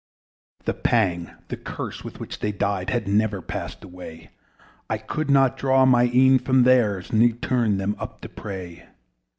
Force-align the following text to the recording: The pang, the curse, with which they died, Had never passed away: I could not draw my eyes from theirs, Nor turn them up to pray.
The 0.65 0.73
pang, 0.73 1.29
the 1.49 1.57
curse, 1.57 2.03
with 2.03 2.19
which 2.19 2.39
they 2.39 2.51
died, 2.51 2.89
Had 2.89 3.07
never 3.07 3.39
passed 3.39 3.83
away: 3.83 4.31
I 4.89 4.97
could 4.97 5.29
not 5.29 5.57
draw 5.57 5.85
my 5.85 6.09
eyes 6.11 6.41
from 6.41 6.63
theirs, 6.63 7.13
Nor 7.13 7.33
turn 7.33 7.77
them 7.77 7.95
up 7.99 8.19
to 8.21 8.29
pray. 8.29 8.87